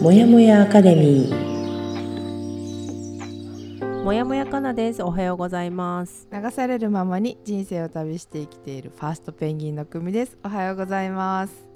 [0.00, 1.48] もやもやアカデミー。
[4.04, 5.02] もやもやかなです。
[5.02, 6.28] おはようございます。
[6.32, 10.38] 流されるままに人生を旅して生きているファーストペンギンの組です。
[10.44, 11.66] おはようございます。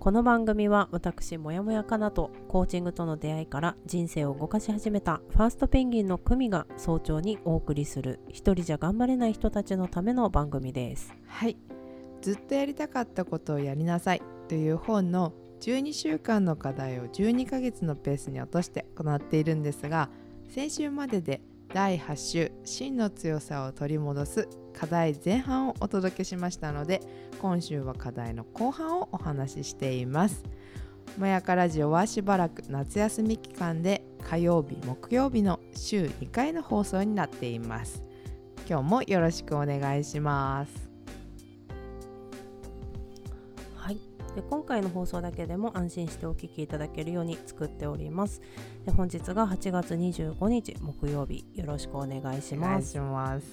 [0.00, 11.14] この番組は私もやもやかなとコーチングとの出会いから人生を動かし始めたファーストペンギンの組が早朝にお送りする一人じゃ頑張れない人たちのための番組です。
[11.28, 11.56] はい。
[12.22, 20.08] ずっとやりたかったことをやりなさいという本の12週間の課題を12ヶ月のペースに落として行っているんですが
[20.48, 21.40] 先週までで
[21.74, 27.00] 第8週真の強さを取り戻す課題前半をお届けしましたので
[27.40, 30.44] 今週は課題の後半をお話ししています。
[31.18, 38.02] もやかラジオはしばらく夏休み期間で火曜日木曜日の週2回の放送になっています。
[38.68, 40.85] 今日もよろしくお願いします。
[44.36, 48.42] で今回の放送だけでも安心してお聞きいただけるように作っております。
[48.84, 51.46] で本日が8月25日木曜日。
[51.54, 53.46] よろしくお願いしお願いますします。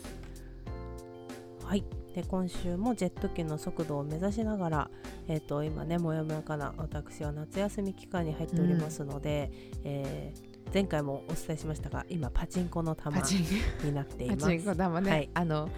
[1.63, 1.85] はい。
[2.13, 4.91] で今週もジェット機の速度を目指しながら、
[5.29, 9.51] えー、と今ねもやもやかな私は夏休み期間に入っておりますので、
[9.85, 13.21] えー前回もお伝えしましたが今パチンコの玉
[13.83, 14.41] になっています。
[14.41, 15.29] パチンコ玉ね、はい。
[15.35, 15.69] あの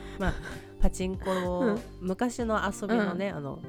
[0.80, 1.80] パチンコを、うん。
[2.00, 3.60] 昔の遊びのね、あの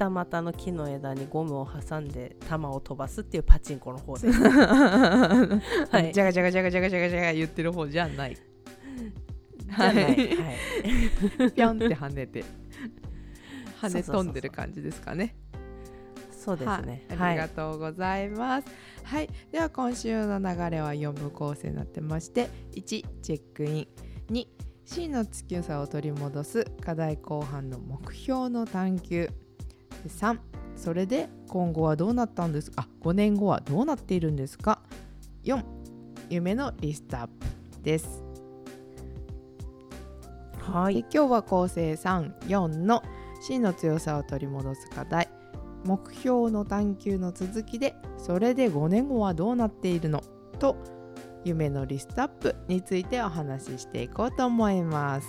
[0.00, 4.32] 二股の木の枝にゴムを挟んで玉を飛ばすっていうパチンコの方で。
[4.32, 4.40] す。
[4.40, 6.12] はい。
[6.12, 8.36] じゃがじゃがじゃがじゃがじゃがじゃが言ってる方じゃない。
[9.68, 9.96] はい。
[9.96, 12.44] はい、 ぴょんって跳ねて。
[13.82, 15.36] 跳ね飛んでる感じですかね。
[16.30, 17.04] そうですね。
[17.10, 18.68] はい、ありがとうございます。
[19.04, 23.88] はい、では今週の流れは4部構成になってまして1チェックイン。
[24.30, 24.46] 2
[24.86, 29.26] 真の強さを取り戻す課題後半の目標の探求。
[29.26, 29.39] で
[30.08, 30.38] 3
[30.76, 32.70] それで今後はどうなったんです？
[32.70, 34.80] かあ5年後はどうなっているんですか
[35.44, 35.62] ？4
[36.30, 37.46] 夢のリストアップ
[37.82, 38.22] です。
[40.60, 43.02] はい、で今日は構成34の。
[43.42, 45.28] 真の強さを取り戻す課題。
[45.86, 50.22] 目標の探求の続きでそれで5年後はどうなっているの？
[50.58, 50.76] と
[51.42, 55.26] 夢のリストアップについてお話ししていこうと思います。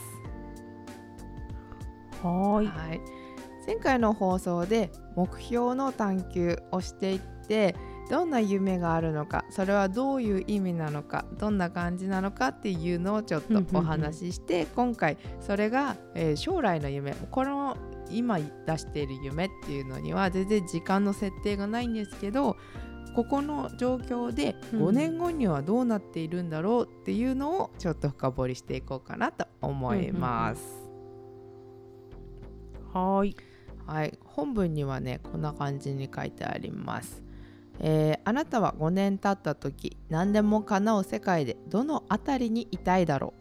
[2.22, 3.02] はい、はい、
[3.72, 7.74] 前回の放送で目標の探求をしていって
[8.10, 17.78] どんな夢があるのかそれはどういう意味なのかどんな感じなのかっていうのをちょっとお話しして今回それが、えー将来の夢この
[18.10, 22.58] 今出している夢っていうのには全然時間の設定がないんですけど
[23.16, 24.88] ここの状況でうん。
[24.88, 30.92] 5年後にはどうなっているんだろうっていうのをちょっと深掘りしていこうかなと思います。
[32.94, 33.34] はい、
[33.92, 37.22] はい、本文にはねこんな感じに書いてあります。
[37.82, 43.34] えーあなたは5年経った時何でも叶う世界でどの辺りにいたいだろ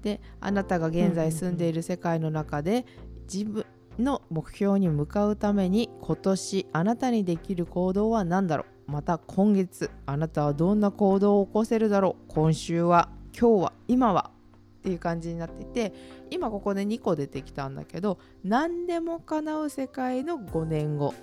[0.00, 0.04] う。
[0.04, 2.86] であなたが現在住んでいる世界の中で
[3.32, 3.64] 自分
[4.00, 8.90] の目標に向かうために今年あなたにできる行動は何だろう。
[8.90, 12.32] また今月あなたはどんな行動を起こせるだろう。
[12.32, 14.32] 今週は今日は今は
[14.80, 15.94] っていう感じになっていて
[16.34, 21.14] 今ここで2個出てきたんだけど何でも叶う世界の5年後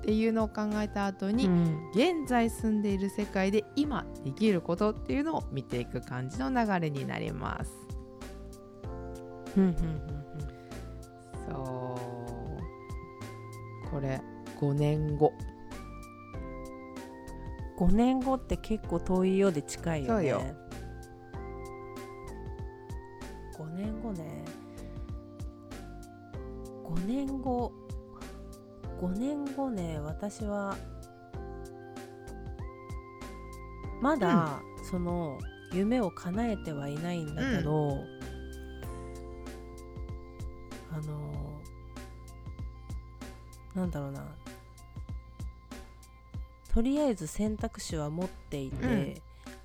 [0.00, 1.90] っていうのを考えた後に、うん。
[1.90, 7.70] 現在住んでいる世界で今できることっていうのを見ていく感じの流れになります。
[9.56, 9.76] うんうん
[11.48, 11.98] そ
[13.86, 13.90] う。
[13.90, 14.22] これ
[14.58, 15.34] 5年後。
[17.80, 20.30] うん、5年後って結構遠いようで近いよね。
[20.30, 20.42] そうよ。
[23.58, 24.39] 5年後ね
[27.00, 27.72] 5年後。
[29.00, 30.76] 5年後ね私は
[34.02, 35.38] まだ、その
[35.72, 37.98] 夢を叶えてはいないんだけど、
[40.92, 41.60] あの
[43.74, 44.24] なんだろうな。
[46.72, 49.14] とりあえず選択肢は持っていて、うん。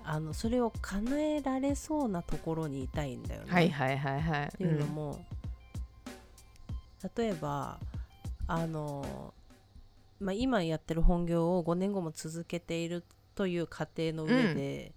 [0.07, 3.51] あのそれを叶えられそうなところにいたいんだよね。
[3.51, 4.45] はいはいはいはい。
[4.45, 5.25] っていうのも、
[7.15, 7.79] 例えば
[8.47, 9.33] あの、
[10.19, 13.03] まあ、今やってる本業を5年後も続けている
[13.35, 14.93] という過程の上で、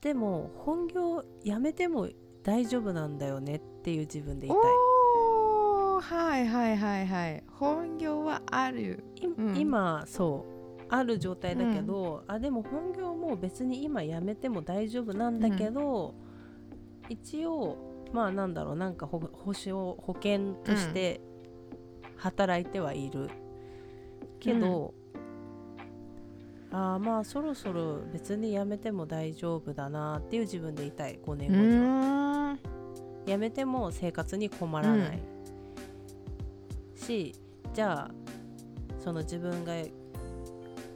[0.00, 2.08] でも本業やめても
[2.42, 4.58] 大丈夫なんだよねっていう自分でいたい。
[4.58, 7.44] はいはいはいはい。
[7.52, 9.04] 本業はある。
[9.20, 10.52] いうん今そう
[10.88, 16.14] ある状態だけど、あでも本業も別に今やめても大丈夫なんだけど、
[17.08, 21.20] 一応まあなんだろうなんか保保証保険として
[22.16, 23.28] 働いてはいる。
[24.40, 24.92] けど、
[26.72, 31.18] ああまあそろそろ別にやめても大丈夫だなっていう自分でいたい。
[31.24, 31.82] 5年う後には。
[31.84, 32.58] ーん。
[33.26, 35.22] やめても生活に困らない、
[36.96, 37.32] し
[37.72, 38.10] じゃあ
[38.98, 39.74] その自分が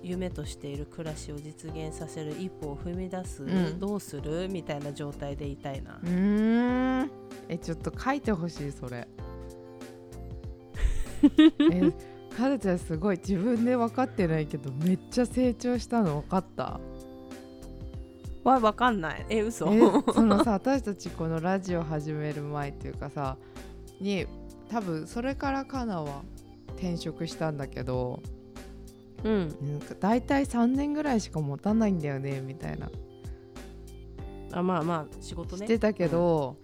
[0.07, 3.79] 夢としている暮らしを実現させる一歩を踏み出す、ん。
[3.81, 4.49] どうする？
[4.49, 5.99] みたいな状態でいたいな。
[6.03, 7.11] う、ーん。
[7.49, 9.07] えちょっと書いてほしいそれ。
[11.73, 11.93] え
[12.37, 13.17] かずちゃんすごい。
[13.17, 16.21] 自分で分かってないけどめっちゃ成長したの？
[16.23, 16.81] 分かった？
[18.45, 19.27] わ分かんない。
[19.29, 19.67] え嘘？
[19.73, 19.81] え
[20.13, 23.37] そのさ私たちこのラジオ始める前っていうかさ
[24.01, 24.27] に
[24.69, 26.23] 多分それからかなは
[26.77, 28.23] 転職したんだけど
[29.25, 29.49] うん。
[29.63, 29.81] なん。
[29.81, 32.91] か大体3年ぐらいしか持たないんだよねみたいな。
[34.53, 35.67] あまあまあ仕事ね。
[35.67, 36.57] してたけど、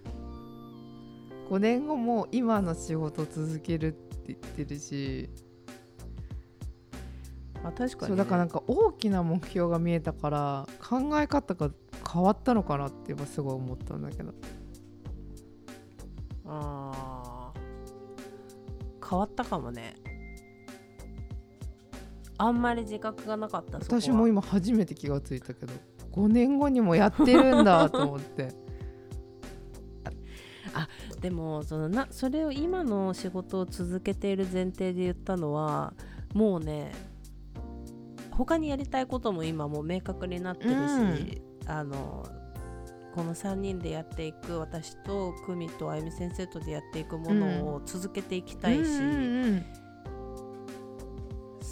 [1.49, 5.29] 5年後も今の仕事続けるって言ってるし、
[7.63, 11.69] あ確かに、ね、そうだからなんか大きな目標が見えたから考え方が
[12.11, 14.33] 変わったのかなって今すごい思ったんだけど。
[16.45, 17.63] あー。
[19.09, 19.95] 変わったかもね
[22.43, 25.71] あんまり自覚がなかった私も今初めて気がついたけど
[26.11, 28.49] 5年後にもやってるんだと思って。
[31.21, 35.93] でもそのなそれを今の仕事を続けている前提で言ったのは
[36.33, 36.91] もうね
[38.31, 40.71] 他にやりたいことも今もう明確になってる
[41.15, 42.25] し、あの
[43.15, 49.82] この3人でやっていく私と久美とあゆみ先生とでやっていくものを続けていきたいし、うんうん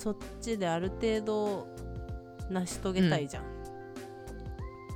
[0.01, 1.67] そっちである程度
[2.49, 3.43] 成し遂げたいじゃん。
[3.43, 3.47] っ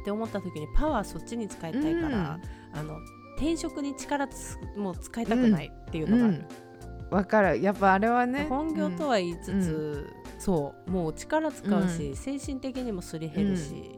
[0.03, 2.39] て思った時にパワーそっちに使いたいから、
[2.73, 2.97] あの
[3.37, 6.25] 転職に力つもう使いたくないっていうのが。
[6.25, 6.45] ある。
[7.11, 7.61] わかる。
[7.61, 10.09] やっぱあれはね本業とは言いつつ、
[10.39, 10.89] そう。
[10.89, 13.94] もう力使うし、う精神的にもすり減るし、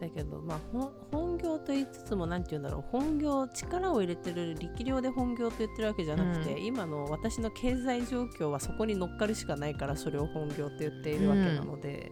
[0.00, 12.10] だけどまあほ本業と言いつつも何て言うんだろう本業力を入れてる力量で本業と言ってるわけじゃなくて、う今の私の経済状況はそこに乗っかるしかないからそれを本業って言っているわけなので、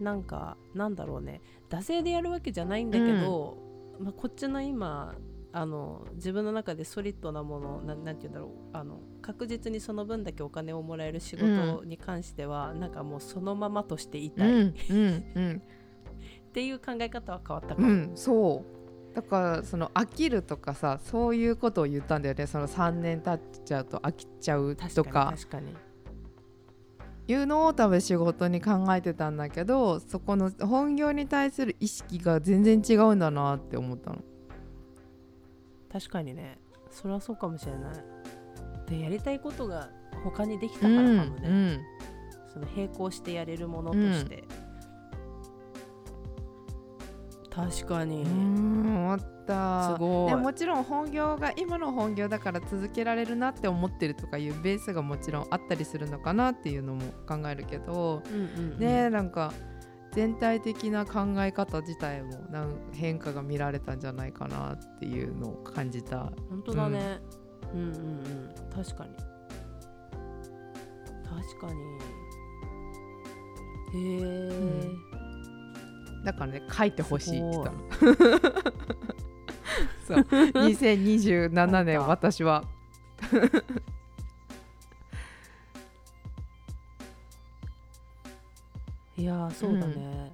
[0.00, 1.40] なんかなんだろうね。
[1.68, 3.56] 惰性でやるわけじゃないんだけど、
[4.00, 5.14] まあ、こっちの今
[5.52, 15.62] あの自分の中でソリッドなものななんて言うんだろうあの確実にその分だけお金をもらえる仕事に関しては、なんかもうそのままとしていたい、っうんうんうん
[16.52, 17.80] ていう考え方は変わったか。
[17.80, 18.64] も、うんそ
[19.12, 19.14] う。
[19.14, 22.46] だからその飽きるとかさそういうことを言ったんだよね。
[22.46, 25.32] その3年経っちゃうと飽きちゃうとか。
[25.32, 25.74] に確かに。
[27.28, 34.18] いうのを多分仕事に考えてたんだけどそこの本業に対する意識が全然違うんだなって思ったの。
[35.92, 36.58] 確かにね。
[36.90, 37.92] それはそうかもしれない。
[38.90, 39.90] でやりたいことが
[40.24, 41.80] 他にできたからかもね、うん
[42.52, 44.42] その並行してやれるものとして、
[47.50, 49.94] 確かに、うん、うん思った。
[49.94, 50.30] すごい。
[50.30, 58.78] でもちろん本業が今の本業だから続けられるなって思ってるとかいうベースがもちろんあったりするのかなっていうのも考えるけど、うんうんうん。
[58.78, 59.52] ねなんか
[60.12, 66.32] 全体的な考え方自体もなん変化が見られたんじゃないかなっていうのを感じた。
[66.48, 67.20] 本当だね、
[67.74, 69.14] うん、うんうん確かに。
[71.24, 71.80] 確かに。
[73.92, 74.50] へえ、
[76.24, 77.78] だからね書いてほしいって言ったの。
[80.00, 80.18] す そう。
[80.18, 82.64] 2027年 私は。
[89.16, 90.32] いやーそうだね、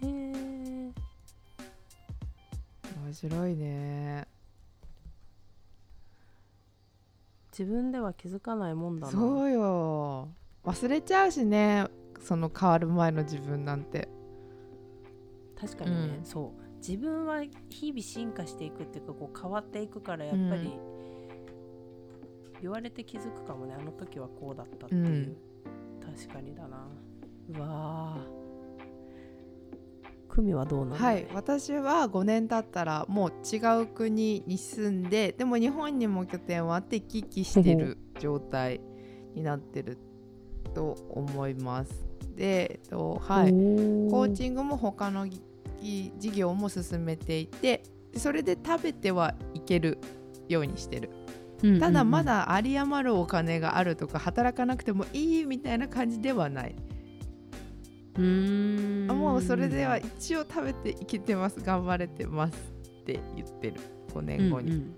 [0.00, 0.92] へえ
[3.04, 4.26] 面白いね。
[7.52, 9.12] 自分では気づかないもんだな。
[9.12, 10.28] そうよ
[10.64, 11.86] 忘れちゃうしね
[12.20, 14.08] その変わる前の自分なんて。
[15.60, 16.24] 確かにね、うん。
[16.24, 16.78] そう。
[16.78, 20.72] 自分は日々進化していくっていうかこう変わっていくからやっぱり、
[22.60, 23.74] 言われて気づくかもね。
[23.78, 25.36] あの時はこうだったっていう、うん。
[26.00, 26.88] 確かにだな。
[27.50, 28.44] うわー。
[30.34, 31.26] 久美はどうなのはい。
[31.32, 38.80] 私は5年経ったらもう違う国に住んででも日本にも拠点はあって行き来してる状態
[39.34, 39.96] になってる
[40.74, 42.06] と思います。
[42.36, 45.40] で、えっとはい、コーチングも他のぎ
[46.18, 47.82] 事業も進めていて
[48.16, 49.98] それで食べてはいける
[50.48, 51.10] ようにしてる。
[51.64, 56.74] ンただまだ有り余るお金があるとか働かなくてもいいみたいな感じではない。
[58.16, 59.10] うーん。
[59.10, 61.60] あもうそれでは一応食べていけてます。
[61.60, 63.80] 頑張れてますって言ってる。
[64.12, 64.96] 5年後に、うん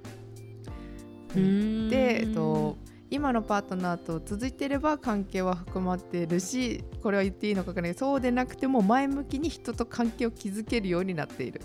[1.37, 1.43] うん。
[1.43, 1.47] う
[1.87, 1.89] ん。
[1.89, 2.77] で、えっと、
[3.11, 11.61] 今のパートナーと続いていれば関係は含まっているしこれは言っていいのかわからないそうでなくても前向きに人と関係を築けるようになっている。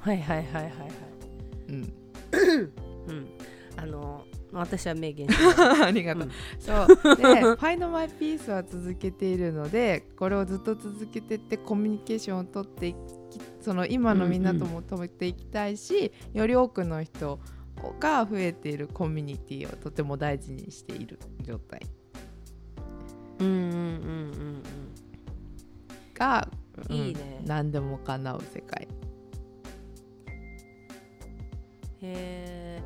[0.00, 0.72] はいはいはいはいはい。
[1.68, 1.92] うん、
[3.08, 3.28] うん。
[3.76, 5.28] あの私は明言
[5.84, 6.22] ありがとう。
[6.24, 6.30] うん。
[6.60, 7.16] そう。
[7.16, 7.24] で
[7.58, 12.94] 「Find My Peace」は続けているのでこれをずっと続けてってコミュニケーションをとって
[13.60, 17.40] その今のみんなとも止めていきたいし、より多くの人
[17.98, 21.80] が増えているコミュニティをとても大事にしている状態。
[23.38, 24.62] うんうんうんうん
[26.14, 26.48] が、
[26.88, 27.42] うんいいね。
[27.44, 28.88] 何でも叶う世界。
[32.00, 32.82] へえ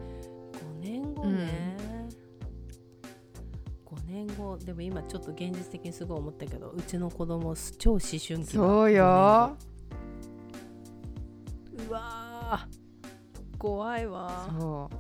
[0.53, 2.09] 5年後ね、
[3.87, 8.45] 5年後でも今ちょっと現実的にすごい思ったけどうちの子供超思春期だ。
[8.45, 9.57] そうよ
[13.61, 14.49] 怖いわ。
[14.59, 14.91] そ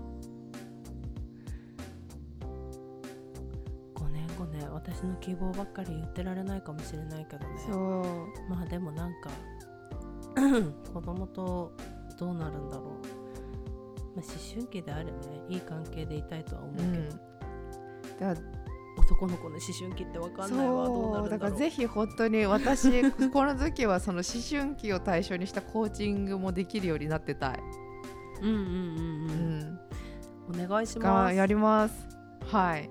[3.96, 3.98] う。
[3.98, 7.58] 5年後ね私の希望ばっかり言ってられないかもしれないけどね。
[7.66, 8.50] そう。
[8.50, 9.30] まあでもなんか
[10.92, 11.72] 子供と
[12.18, 12.86] どうなるんだろう、
[14.16, 14.24] まあ、思
[14.54, 15.12] 春期であれね。
[15.48, 17.08] いい関係でいたいとは思うけど、うん。
[17.08, 17.20] だか
[18.20, 18.34] ら
[18.98, 20.84] 男の子の思春期って分かんないわ。
[20.84, 21.12] どう。
[21.14, 21.58] なそうだからるんだろう。
[21.58, 27.60] ぜひ本当に私 この時はその思春期を対象にしたコーチングもできるようになってたい。
[28.42, 29.32] うんうんうんう
[30.50, 32.08] うん、ん、お願いしますがやります。
[32.50, 32.90] はい。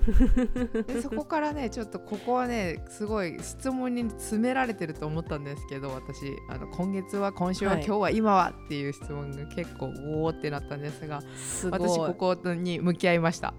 [0.86, 6.16] でそこからねちょっとここはねすごい質問に詰められてると思ったんですけど私
[6.48, 11.22] あの今月は今週は、はい今日は今はっていう質問が結構おおってなったんですが
[11.70, 13.54] 私ここに向き合いました。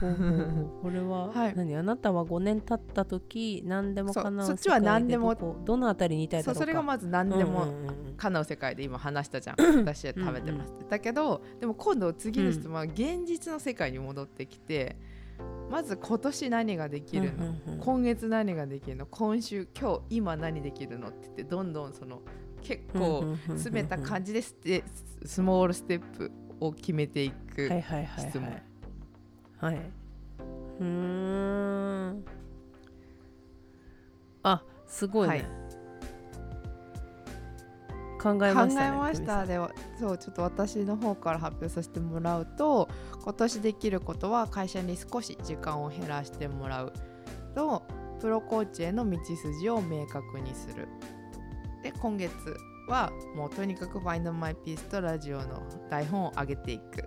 [0.00, 1.56] これは、はい。
[1.56, 6.60] 何あなたは5年経った時何でも叶うそっちは何でもどのあたりにいたいだろうか。
[6.60, 9.56] それがまず何でも、うんうんうん叶う世界で今話したじゃん。
[9.78, 14.96] 私は食べてます、だけどでも今度次の質問は現実の世界に戻ってきて、
[15.70, 17.78] まず今年何ができるの、うんうんうん。
[17.78, 19.06] 今月何ができるの？
[19.06, 21.10] 今週今日今何できるの？
[21.10, 22.22] って言ってどんどんその
[22.60, 24.82] 結構詰めた感じでステ
[25.24, 28.50] スモールステップを決めていく、はいはいはい質問。
[28.50, 28.67] はい
[29.60, 29.76] はい。
[30.80, 32.24] うーん。
[34.42, 35.44] あすごいね、はい。
[38.20, 39.46] 考えましたね考えました。
[39.46, 42.88] ではそうちょっと私の方から発表させてもらうと
[43.22, 46.92] 今年できることは会社に少し時間を減らしてもらう
[47.54, 47.82] と
[48.20, 50.88] プロコーチへの道筋を明確にする。
[51.82, 52.32] で今月
[52.88, 57.04] はもうとにかく「Find My Peace」とラジオの台本を上げていく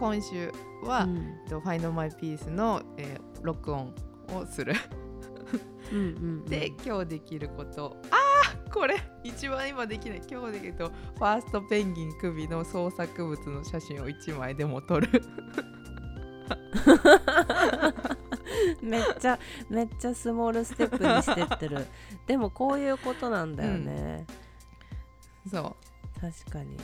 [0.00, 0.50] 今週
[0.82, 1.18] は、うん。
[1.18, 3.94] えっと Find My Peace の、えー録音
[4.34, 4.74] をする。
[5.92, 6.44] うんうんうん。
[6.46, 7.96] で今日できること。
[8.10, 10.22] あーこれ一番今できない。
[10.30, 15.08] 今日できるとファーストペンギン首の創作物の写真を1枚でも撮る。
[18.82, 19.38] めっちゃ
[19.68, 21.86] めっちゃスモールステップにしてってる。
[22.26, 24.26] でもこういうことなんだよね、
[25.50, 26.20] そう。
[26.20, 26.76] 確かに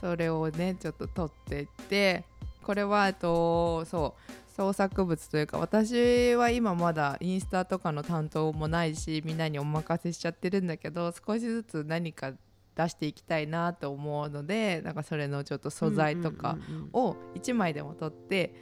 [0.00, 2.24] それをねちょっと撮っていって
[2.62, 12.32] これはえっとそう創作物というか私は今まだインスタとかの担当もないしみんなにお任せしちゃってるんだけど少しずつ何か
[12.76, 16.58] 出していきたいなと思うのでなんかそれのちょっと素材とか
[16.92, 18.54] を1枚でも撮って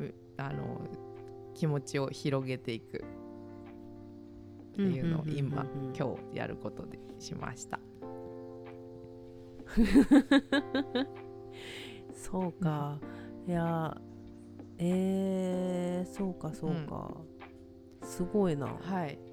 [0.00, 0.80] うあの
[1.54, 3.04] 気持ちを広げていく
[4.72, 7.78] っていうのを今今日やることでしました。
[12.14, 12.98] そうか、
[13.46, 13.96] いや
[14.78, 17.16] えー、そうかそうか、
[18.02, 18.66] すごいな。
[18.66, 19.31] はい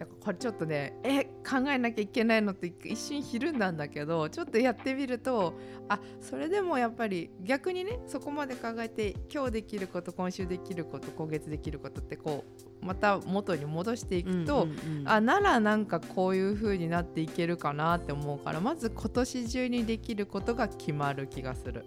[0.00, 5.52] だからこれちょっとねえ考えなきゃいけないのって一瞬ひるんだんだけどちょっとやってみると
[5.90, 12.46] あそれでもやっぱり逆にねそこまで考えて今日できること今週できること今月できることってこ
[12.82, 15.08] うまた元に戻していくと、うんうんうん。
[15.08, 21.84] あならなんかこういう風になっていけるかなって思うからまず今年中にできることが決まる気がする。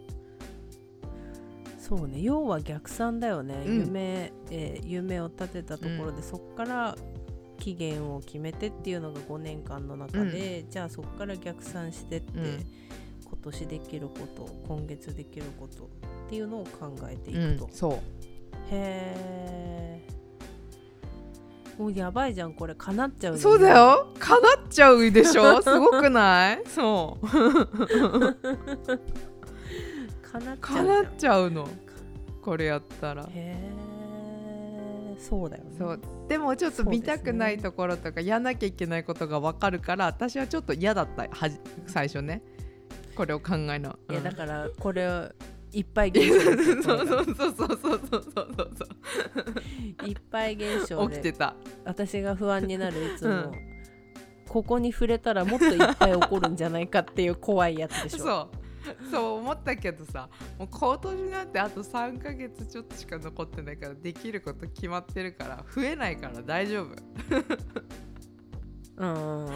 [1.80, 2.22] そうね。
[2.22, 3.80] 要は逆算だよね、うん。
[3.80, 6.96] 夢、えー夢を立てたところで、そこから
[7.58, 12.66] 期限を決めてっていうのが5年間の中で、じゃあそこから逆算してって、うん。
[13.26, 17.94] 今年できること今月できることっていうのを考えていうんくと、そう。
[18.70, 20.02] へえ
[21.78, 23.40] もうやばいじゃんこれ叶っちゃうね。
[23.40, 24.08] そうだよ。
[24.20, 25.60] 叶っちゃうでしょ？
[25.64, 26.62] すごくない？
[26.68, 27.28] そう。
[27.28, 27.50] 叶
[28.32, 30.58] っちゃうじゃん。
[30.60, 31.68] 叶っちゃうの。
[32.42, 33.24] これやったら。
[33.24, 33.58] へえ
[35.30, 35.72] そうだよね。
[35.78, 36.02] そう。
[36.28, 42.42] でもちょっと見たくないところとかやんなきゃいけないことが分かるから私はちょっと嫌だったはじ最初ね。
[43.16, 43.98] これを考えの。
[44.10, 44.24] いやうん。
[44.24, 45.30] だからこれを
[45.72, 46.30] いっぱい現
[46.84, 50.08] 象そう そうそうそうそうそうそうそう。
[50.08, 51.16] いっぱい現象で。
[51.16, 51.56] 起きてた。
[51.86, 53.52] 私が不安になるいつも、うん。
[54.50, 58.18] ここに触れたらもっといっぱい起こるんじゃないかっていう怖いやつでしょ。
[58.20, 58.63] そう
[59.12, 66.96] そう思ったけどさもう今年なんてあと3ヶ月ちょっとしか残ってないからできること決まってるから増えないから大丈夫。
[68.98, 69.50] うん。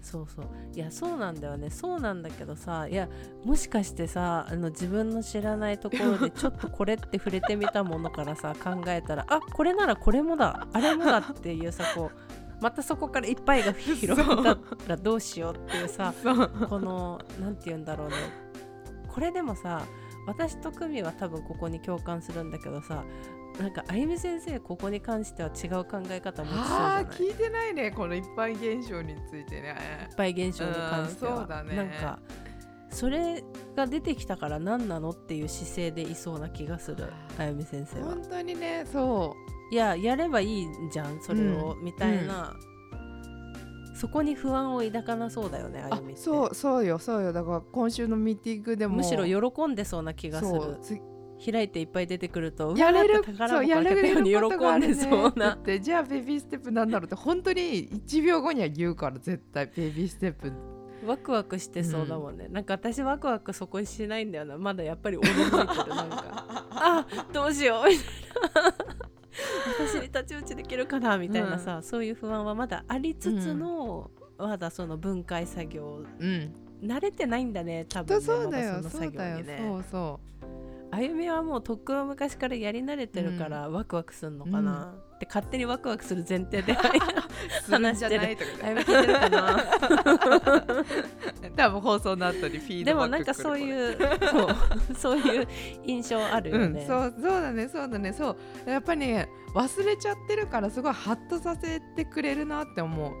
[0.00, 0.46] そうそう。
[0.74, 1.70] いやそうなんだよね。
[1.70, 3.08] そうなんだけどさいや
[3.44, 16.14] もしかしてさあの自分の知らないところでちょっとこれって触れてみたものからさ考えたらあこれならこれもだあれもだっていうさこうまたそこからいっぱいが広がったらどうしようっていうさ
[16.68, 18.14] このなんて言うんだろうね。
[19.08, 19.82] これでもさ
[20.26, 23.04] 私と久美は多分ここに共感するんだけどさ
[23.58, 27.90] なんかあゆみ先生ここに関しては違う考え方持ちそうじゃ聞いてないね。
[27.90, 29.76] この一般現象についてね。
[30.08, 31.76] いっぱい現象に関しては、うんそうだね。
[31.76, 32.20] なんか
[32.90, 33.42] それ
[33.74, 38.06] が出てきたから何なのっていう姿勢でいそうな気がするあゆみ先生は。
[38.14, 39.34] 本当にねそ
[39.72, 42.54] いややればいいじゃんそれを、みたいな、
[43.94, 46.20] そこに不安を抱かなそうだよねああゆみって。
[46.20, 47.32] そうそうよそうよ。
[47.32, 51.00] だから今週のミーティングでもむしろ喜んでそうな気がする。
[51.42, 55.54] 開いていっぱい出てくるとやれるそうやれる喜んでそうな。
[55.54, 59.70] ってじゃあベビーステップなんだろうって本当に1秒後には言うから絶対。
[59.74, 60.52] ベビーステップ。
[61.06, 64.58] ワクワクしてそうだもんね、なんか私ワクワクそこにしないんだよな。
[64.58, 66.66] まだやっぱり驚いてるなんか。
[66.74, 68.92] あどうしようみたいな
[69.78, 76.54] 私に太刀打ちできるかなみたいなさ、そういう不安はまだありつつの、まだその分解作業うん。
[76.82, 78.72] 慣れてないんだね多分ねそうだよ。
[78.74, 79.36] まだその作そうだよ。
[79.36, 79.84] 業にねそう。
[79.90, 80.20] そ
[80.94, 86.76] あゆみはもうとっくの昔からやり慣れてるからワクワクするのかな、って勝手にワクワクする前提で う
[87.64, 88.50] するんじゃないとか。
[88.62, 89.64] あゆみ聞いてるかな。
[91.56, 93.96] 多分放送の後にフィードでもなんかそういう
[94.30, 94.56] そう
[94.94, 95.48] そういう
[95.84, 98.12] 印象あるよね、うん、そうそうだねそうだね。
[98.12, 98.36] そ
[98.66, 98.70] う。
[98.70, 103.12] やっぱりね忘れちゃってるからすごいハッとさせてくれるなって思う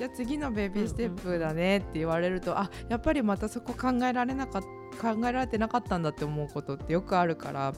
[0.00, 4.62] じゃあ次のベビーステップだねって言われると、あやっぱりまたそこ考えられなかっ
[4.98, 7.74] 考えられてなかったんだって思うことってよくあるから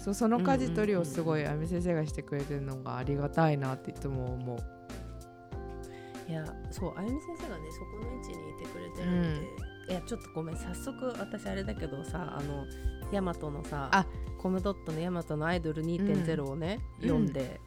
[0.00, 4.58] そうその舵取りをすごいあみ先生がしてくれてるのがありがたいなっていつも思う。
[6.28, 9.22] いやそうあゆみ先生がねそこの位置にいてくれてるの
[9.86, 12.66] で、いやちょっとごめん早速私あれだけどさあの
[13.12, 14.04] ヤマトのさあ。
[14.42, 17.08] コムドットのヤマトのアイドル2.0をね、うん。
[17.08, 17.60] 読んで、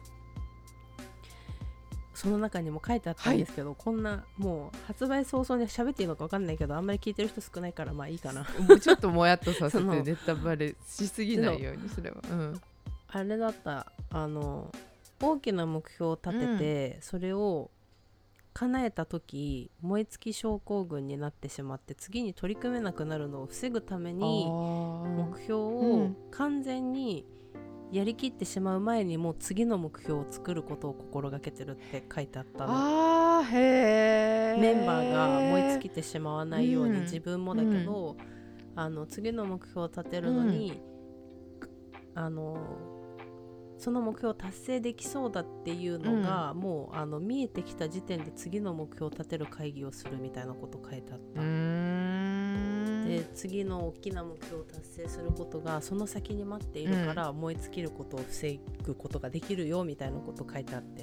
[2.16, 8.46] その中にも書いてあったんですけど、こんなもう発売早々に喋っていいのか分かんないけどあんまり聞いてる人少ないからまあいいかな。
[8.66, 12.22] もうちょっともやっとさせてネタバレしすぎないようにすれば。
[12.28, 12.60] うん。
[13.08, 14.72] あれだったあの
[15.20, 17.70] 大きな目標を立てて、それを
[18.54, 26.16] 叶えた時燃え尽き症候群になってしまって次に取り組めなくなるのを防ぐために目標うをん。
[26.30, 27.26] 完全に
[27.92, 32.72] やりきってしまう前にもう次の目標を作ることを心がけてるって書いてあったの。
[32.72, 34.60] あーへー。
[34.60, 37.02] メンバーが燃え尽きてしまわないように、うん。
[37.02, 38.16] 自分もだけど、
[38.74, 40.82] あの次の目標を立てるのに、
[42.14, 42.58] あの
[43.78, 51.42] その目標を達成できそうだっていうのが、もうあの見えてきた時点で次の目標を立てる会議をするみたいなこと書いてあった。
[53.06, 61.02] で次の大きな目標を達成することがその先に待っているから、燃え尽きることを防ぐことができるよみたいなこと書いてあって、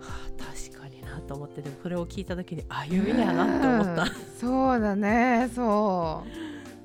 [0.00, 4.02] はあ確かになと思ってでもこれを聞いた時にあ夢やなって思った。
[4.02, 4.08] うん。
[4.38, 5.50] そうだね。
[5.54, 6.24] そ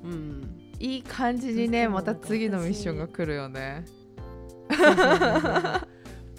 [0.04, 0.08] う。
[0.08, 0.60] うん。
[0.80, 3.86] いい感じにねまた次のミッションが来るよね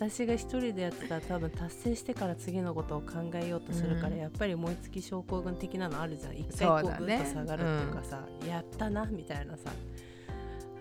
[0.01, 4.17] 私が一人でやってたら多分達成してから次のことを考えようとするから、うん。
[4.17, 6.37] やっぱり燃え尽き症候群的なのあるじゃん。
[6.39, 9.71] 一回こうグッと下がるっていうかさ、やったなみたいなさ。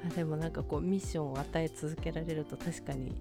[0.10, 3.14] あでもなんかこうミッションを与え続けられると確かに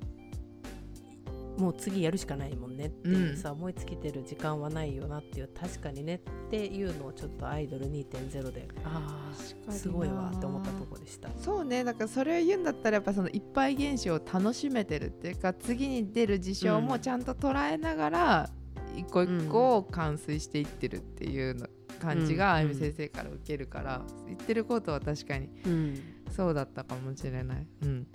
[1.59, 2.87] もう次やるしかないもんね。
[2.87, 6.21] っていうさ、燃え尽きてる時間はないよなっていう確かにね。
[6.49, 9.31] っていうのをちょっとアイドル2.0であ
[9.69, 11.29] あすごいわって思ったとこでした。
[11.37, 18.51] そうねだからそれを言うんだったらやっぱそのいっぱい現象を楽しめてるっていうか次に出る事象もちゃんと捉えながら
[18.97, 21.67] 一個一個を完遂していってるっていうの
[22.01, 22.57] 感じがうん。
[22.57, 26.01] あゆみ先生から受けるから、言ってることは確かにうん。
[26.31, 27.67] そうだったかもしれない。
[27.83, 28.07] うん。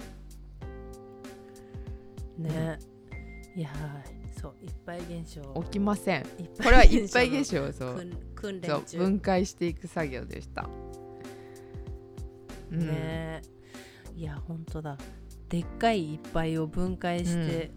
[2.38, 2.80] ね、
[3.56, 6.24] いやーそういっぱい現象起きません。
[6.24, 6.30] こ
[6.63, 10.68] れはいっぱいの現象をそう訓訓練そう中分解していく作業でした。
[12.72, 12.80] うん。
[12.80, 13.42] ね
[14.16, 14.98] いや本当だ。
[15.50, 17.72] でっかいいっぱいを分解して、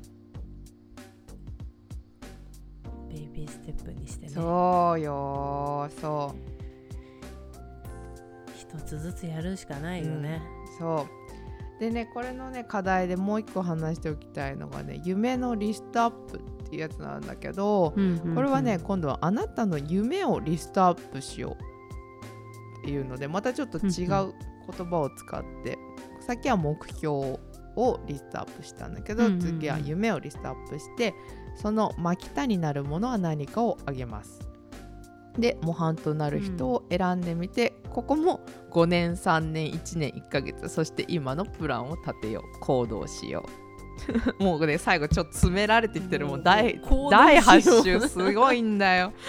[3.11, 4.33] ベイビーステップにしてね。
[4.33, 6.35] そうよーそ
[8.55, 10.41] 一つずつやるしかないよね、
[10.79, 11.16] そう
[11.81, 17.95] でねこれのね課題でもう一個話しておきたいのがね夢のリストアップっていうやつなんだけど、
[18.35, 25.79] これはね今度はあなたの夢をリストアップしようっていうのでまたちょっと違う言葉を使って、
[26.21, 27.39] さっきは目標
[27.77, 31.15] をリストアップしたんだけど、うんうんうん次は夢をリストアップして
[31.55, 34.46] その真北になるものは何かをあげます。
[35.39, 43.47] で模範となる人を選んでみて、ここも5年3年1年1ヶ月そして今のプランを立てよう行動しよ
[44.39, 44.43] う。
[44.45, 46.79] もうね最後ちょっと詰められてきてるもう第
[47.11, 49.13] 第8週すごいんだよ。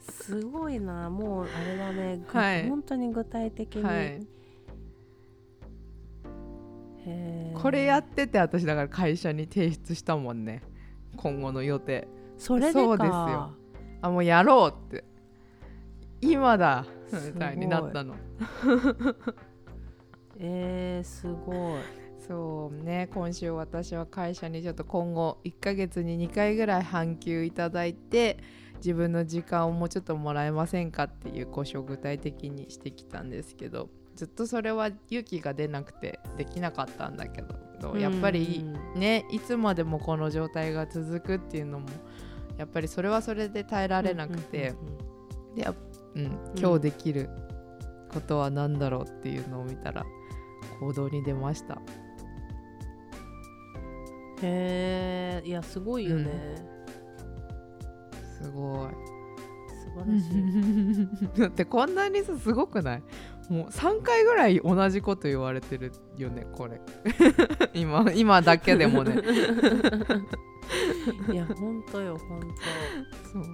[0.00, 1.08] すごいな。
[1.08, 2.68] もうあれだね、ぐはい。
[2.68, 4.26] 本当に具体的に、はい。
[7.54, 10.62] これやってて私だから会社に提出したもんね。
[11.16, 12.08] 今後の予定。
[12.38, 12.80] それでか。
[12.80, 13.54] そうですよ
[14.00, 15.04] あもうやろうって。
[16.20, 16.86] 今だ。
[17.12, 18.14] みたいになったの。
[20.38, 22.06] えー、すごい。
[22.26, 28.38] そうね今週私は会社にちょっと今後1ヶ月に2回ぐらい半休いただいて
[28.78, 39.00] 自分の時間をもうちょっともらえませんかっていう交渉を具体的にしてきたんですけどずっとそれは勇気が出なくてできなかったんだけどやっぱりうん。
[39.00, 41.86] ねいつまでもこの状態が続くっていうのも
[42.58, 45.68] やっぱりそれはそれで耐えられなくて、うんうんうんで
[46.16, 47.28] うん、今日できる
[48.12, 50.04] ことは何だろうっていうのを見たら
[50.80, 51.78] 行動に出ました。
[54.42, 56.56] へえいやすごいよね、
[58.42, 58.88] すごい。
[59.82, 61.40] 素晴らしい。
[61.40, 63.02] だってこんなにさすごくない？
[63.48, 66.80] もう3回ぐらい同じこと言われてるよねこれ。
[67.72, 69.22] 今今だけでもね
[71.32, 72.46] いや本当よ本そ
[73.40, 73.44] う。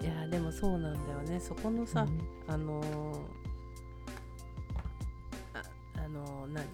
[0.00, 1.40] 当いやでもそうなんだよね。
[1.40, 2.06] そこのさ、
[2.46, 3.20] あのー
[5.54, 5.62] あ
[6.04, 6.64] あのー何？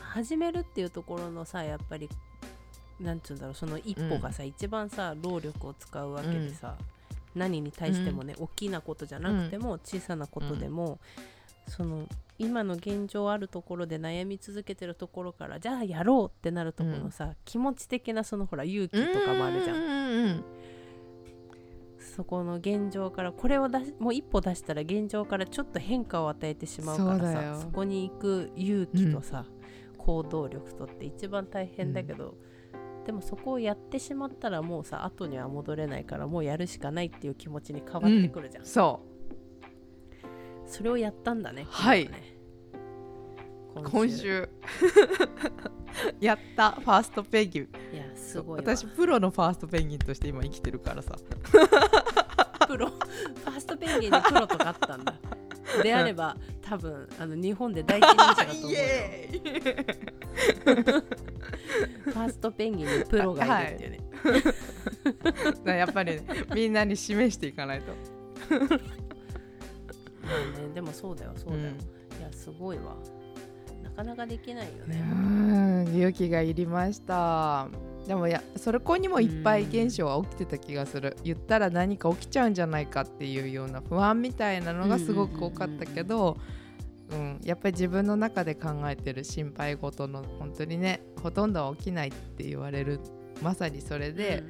[0.00, 2.08] 始めるっていうところのさやっぱり
[3.00, 6.76] なんつうんだろうその一歩がさ、一番さ労力を使うわけでさ、
[7.34, 10.98] 何に対してもね、大きなことじゃなくても、小さなことでも、
[11.68, 19.76] その今の現状あるところで悩み続けてるところからじゃあやろうってなるところのさ、気持ち的なそのほら勇気とかもあるじゃん。
[19.76, 20.44] うんうんうん
[21.98, 29.44] そこの現状からこれを出しもう一歩出したら現状からちょっと変化を与えてしまうからさそこに行く勇気とさ、
[29.98, 32.36] 行動力とって一番大変だけど、
[33.04, 38.72] でもそこをやってしまったらもうさ後には戻れないからもうやるしかないっていう気持ちに変わってくるじゃん、そう。
[38.72, 39.15] そ
[40.82, 41.66] れをやったんだね。
[41.68, 42.10] はい。
[43.74, 44.48] 今週。
[46.20, 46.72] やった。
[46.72, 47.62] ファーストペンギン。
[47.62, 48.74] いやすごいわ。
[48.76, 51.16] 私プロのファーストペンギンとして今生きてるからさ。
[52.68, 52.88] プロ。
[52.88, 55.14] ファーストペンギンにプロとかあったんだ。
[55.82, 58.70] であれば多分あの日本で第一人者だと思う
[62.04, 64.00] ファーストペンギンにプロがいるっていうね、
[65.22, 66.22] だからやっぱりね、
[66.54, 67.92] みんなに示していかないと、
[68.50, 69.05] まあ
[70.26, 70.74] ね。
[70.74, 72.20] でもそうだよそうだよ、うん。
[72.20, 72.96] いやすごいわ。
[73.82, 75.96] なかなかできないようね、ん。
[75.96, 77.68] 勇気がいりました。
[78.06, 81.16] でもやそれこにもいっぱい現象は起きてた気がする。
[81.24, 86.36] 言ったら何か起きちゃうんじゃないかっていうような不安みたいなのがすごく多かったけど
[87.10, 87.40] うん。
[87.42, 93.00] やっぱり自分の中で考えてる心配事の本当にねほとんどは起きないって言われる。
[93.42, 94.42] まさにそれで、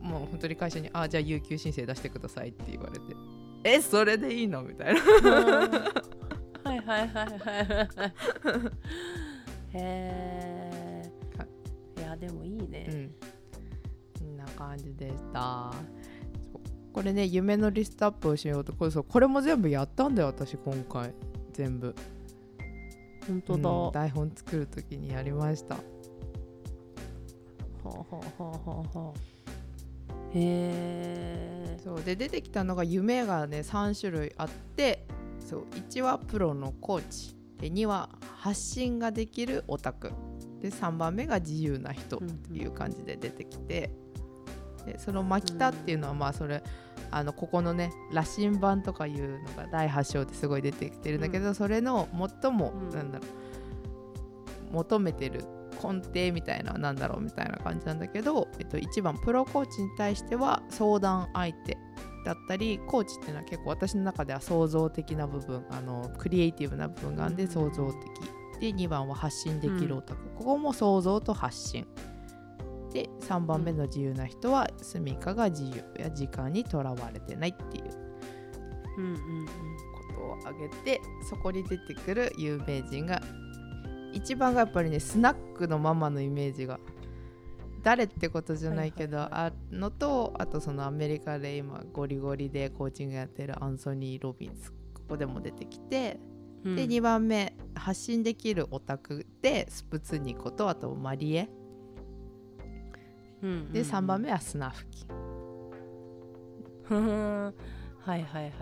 [0.00, 3.00] もう本当に会社に「あじゃあ有給申請出してください」って言われて
[3.64, 5.00] 「えそれでいいの?」みたいな。
[5.00, 5.70] うん。
[6.64, 7.38] はいはいはいはい。
[7.38, 8.12] はい。
[9.74, 11.12] へえ
[11.98, 13.14] いやでもいいね、うん、
[14.18, 15.72] こんな感じでした。
[16.92, 18.74] これね夢のリストアップをしようと。
[18.74, 21.14] これそうこれも全部やったんだよ私今回。
[21.52, 21.94] 全部。
[23.26, 23.92] 本当だ、うん。
[23.92, 25.76] 台本作る時にやりました。
[25.76, 25.80] は
[27.84, 29.18] あはあはあはあはあ。
[30.34, 32.02] へえそう。
[32.02, 35.06] で出てきたのが夢がね3種類あって
[35.40, 37.36] そう1はプロのコーチ。
[37.58, 40.12] で2は発信ができるオタク。
[40.60, 43.92] で3番目が自由な人っていう感じで出てきて、
[44.86, 46.62] でその「マキタ」っていうのはまあそれ
[47.10, 52.08] あのここのね羅針盤とかいうのが第8章ってすごい出てきてるんだけど、それの
[52.42, 52.90] 最も、うん。
[52.90, 53.28] なんだろう
[54.72, 55.44] 求めてる
[55.82, 61.76] 根底みたいな何だろうみたいな感じなんだけど、えっと、1番プロコーチに対しては相談相手
[62.24, 67.50] だったりコーチっていうのは結構私の中では創造的な部分あのクリエイティブな部分があるんでうん。
[67.50, 68.60] 創造的。
[68.60, 71.86] で2番は発信できるオタク、ここも創造と発信。
[72.92, 77.84] で3番目の自由な人は住みかが自由や時間にとらわれてないっていう。
[78.98, 79.46] うんうんうん。
[79.46, 83.20] ことを挙げてそこに出てくる有名人が
[84.12, 86.78] 一番がやっぱりねスナックのママのイメージが
[87.82, 96.20] 誰ってことじゃないけど、はいあのとあとそのアメリカで今ゴリゴリでコーチングやってるアンソニー・ロビンスここでも出てきて、
[96.64, 96.76] うん。
[96.76, 101.48] で2番目発信できるオタクでスプツニコとあとマリエ。
[103.42, 103.72] うんうんうん。
[103.72, 105.06] で3番目はスナフキ。
[106.88, 107.52] は
[108.06, 108.52] いはいはいはい。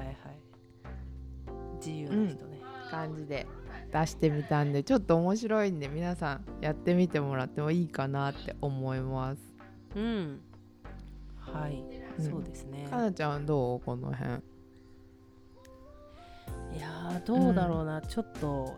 [1.76, 2.60] 自由な人ね、
[2.90, 3.46] 感じで
[3.92, 9.42] 出してみたんでちょっと面白いんで皆さんやってみてもらってもいいかなって思います。
[9.96, 10.40] うん。
[11.36, 11.84] はい、
[12.18, 12.24] うん。
[12.24, 12.86] そうですね。
[12.88, 13.80] かなちゃんどう？
[13.80, 14.30] この辺。
[16.72, 18.72] いやーどうだろうな、ちょっと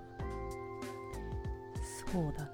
[2.11, 2.51] そうだな。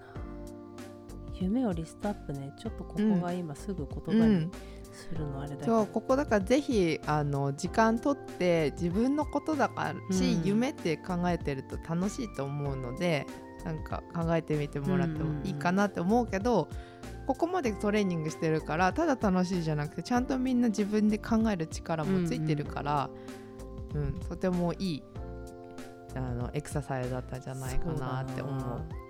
[1.40, 2.52] 夢をリストアップね。
[2.58, 4.50] ちょっとここが今すぐ言葉に
[4.98, 10.44] するのあれだそうここだからぜひあの時間とって自分のことだからし、うん。
[10.44, 13.26] 夢って考えてると楽しいと思うので
[13.64, 16.68] なんか考えてみてもらってもいいかなって思うけど、
[17.26, 23.10] ここまでトレーニングしてるからただ楽しいじゃなくてちゃんとみんな自分で考える力もついてるから、
[23.94, 25.02] うんとてもいい
[26.14, 29.07] あのエクササイズだったんじゃないかなって思う。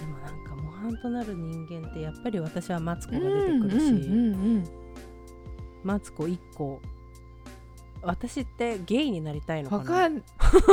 [0.00, 3.30] でもなんか模範となる人間ってやっぱり私はマツコが出て
[3.60, 4.64] くるし、うんうんうん
[5.84, 6.80] マツコ一個
[8.02, 9.82] 私ってゲイになりたいのかな？
[9.82, 10.22] わかん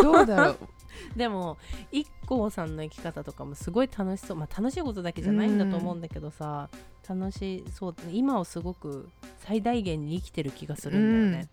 [0.01, 0.57] どうだろう？
[1.15, 1.57] でも
[1.91, 4.37] IKKO さんの生き方とかもすごい楽しそう。
[4.37, 6.69] まあ楽しいことだけじゃないんだと思うんだけどさ、
[7.07, 9.09] 楽しそう今をすごく
[9.39, 11.49] 最大限に生きてる気がするんだよね、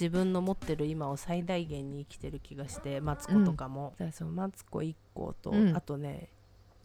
[0.00, 5.76] 自分の持ってる今を最大限に生きてる気がしてマツコとかも、だからそのマツコ IKKO と、うん。
[5.76, 6.30] あとね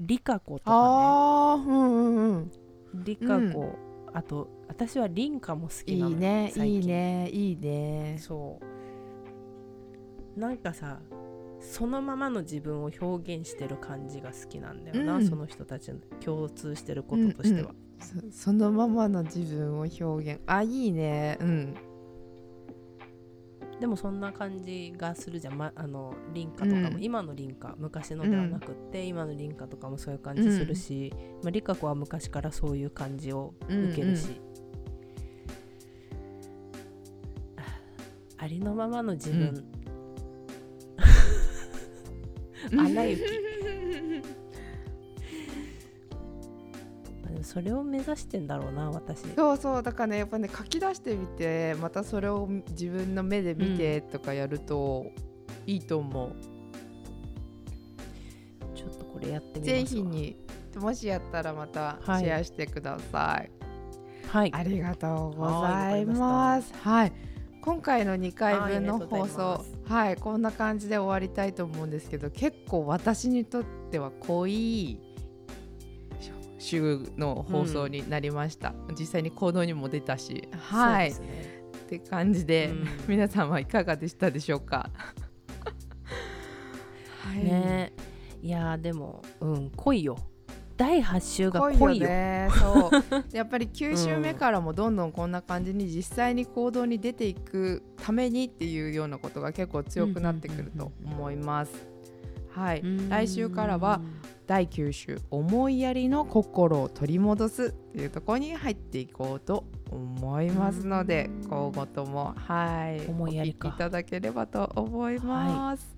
[0.01, 2.43] リカ子とかああうんうんうん。
[2.43, 2.51] ね
[2.95, 3.77] リカ子、
[4.13, 6.81] あと私はリンカも好きいないのね最近。
[6.81, 8.17] いいねいいね。
[8.19, 8.59] そ
[10.35, 10.39] う。
[10.39, 10.99] なんかさ
[11.61, 15.25] そのままの自分を表現してる感じが好きなんだよな、うん。
[15.25, 17.71] その人たちの共通してることとしては、
[18.31, 20.41] そそのままの自分を表現。
[20.47, 21.37] あいいね。
[21.39, 21.75] うん
[23.79, 27.03] でもそんな感じがするじゃん、ま、あのリンカとかも、うん。
[27.03, 34.39] 今のリンカ昔のではなくって、今のリンカとかもそういう感じするし、まあ、リカ子は昔からそういう感じを受けるし、
[37.57, 37.61] あ
[38.37, 39.65] ありのままの自分、
[42.79, 43.21] アナ雪。
[43.21, 43.54] でも
[47.45, 49.21] それを目指してんだろうな私。
[49.35, 55.11] そうそうだからねやっぱね書き出してみてまたそれを自分の目で見てとかやると
[55.65, 56.35] いいと思う、
[58.75, 59.77] ちょっとこれやってみますわ。
[59.77, 60.37] ぜひに
[60.75, 62.23] もしやったらまたシはい。
[62.25, 63.51] ェアしてください、
[64.27, 64.51] はい。
[64.53, 66.73] ありがとうございまます。
[66.81, 67.13] はい。
[67.61, 69.91] 今回の2回分の放送す。
[69.91, 74.99] はいこんな感じで終わりたいと思うんですけど結構私にとっては濃い
[76.65, 80.47] 週の放送になりました、実際に行動にも出たし。
[80.51, 81.55] はい、そうですね。
[81.85, 82.87] って感じで、うん。
[83.07, 84.89] 皆さんはいかがでしたでしょうか？
[87.21, 87.43] はい。
[87.43, 87.93] ね。
[88.41, 90.17] いやーでもうん濃いよ。
[90.77, 91.93] 第8週が濃濃いよ。
[91.93, 92.49] いよね。
[92.59, 92.91] そう。
[93.31, 101.87] やっぱり9週目からもどんどんこんな感じに実際に行動に出ていくためにっていうようなことが結構強くなってくると思います。
[102.49, 104.01] はい、来週からは
[104.47, 111.49] 第9週「思いやりの心を取り戻す」っていうところに入っていこうと思いますのでうん。
[111.49, 115.97] 今後ともはい思いやりいただければと思います。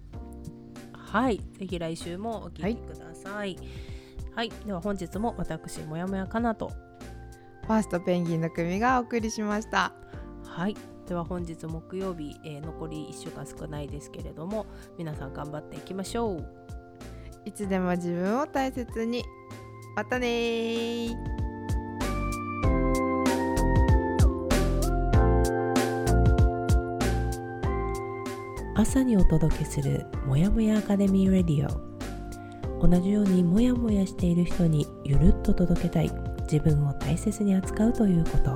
[0.94, 1.38] はい。
[1.38, 3.58] ぜひ来週もお聞きください。
[4.36, 6.72] はい、では本日も私もやもやかなと。
[7.64, 9.94] ファーストペンギンの組がお送りしました。
[10.44, 10.76] はい。
[11.08, 14.66] では本日木曜日、えー残り1週間少ないですけれども
[14.98, 16.57] 皆さん頑張っていきましょう
[17.48, 19.24] いつでも自分を大切に。
[19.96, 21.18] またね
[28.76, 32.86] 朝にお届けするもやもやアカデミーレディオ。
[32.86, 36.12] 同じようにもやもやしている人にゆるっと届けたい。
[36.52, 38.56] 自分を大切に扱うということ。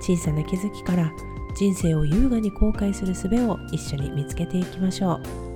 [0.00, 1.12] 小さな気づきから
[1.56, 5.47] 人生を優雅に後悔する術を一緒に見つけていきましょう。